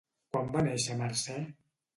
[0.35, 1.39] Quan va néixer Mercè?